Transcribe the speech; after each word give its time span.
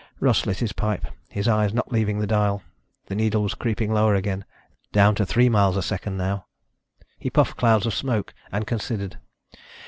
Russ 0.19 0.47
lit 0.47 0.57
his 0.57 0.73
pipe, 0.73 1.05
his 1.29 1.47
eyes 1.47 1.75
not 1.75 1.91
leaving 1.91 2.17
the 2.17 2.25
dial. 2.25 2.63
The 3.05 3.13
needle 3.13 3.43
was 3.43 3.53
creeping 3.53 3.93
lower 3.93 4.15
again. 4.15 4.45
Down 4.91 5.13
to 5.13 5.27
three 5.27 5.47
miles 5.47 5.77
a 5.77 5.83
second 5.83 6.17
now. 6.17 6.47
He 7.19 7.29
puffed 7.29 7.55
clouds 7.55 7.85
of 7.85 7.93
smoke 7.93 8.33
and 8.51 8.65
considered. 8.65 9.19